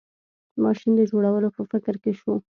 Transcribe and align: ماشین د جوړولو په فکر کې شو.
ماشین 0.63 0.91
د 0.97 1.01
جوړولو 1.11 1.49
په 1.55 1.61
فکر 1.71 1.95
کې 2.03 2.11
شو. 2.19 2.33